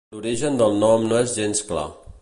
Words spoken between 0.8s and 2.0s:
nom no és gens clar.